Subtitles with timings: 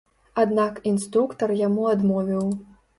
[0.43, 2.45] Аднак інструктар яму адмовіў.